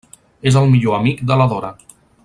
És 0.51 0.57
el 0.61 0.71
millor 0.71 0.97
amic 1.01 1.23
de 1.33 1.39
la 1.43 1.49
Dora. 1.53 1.73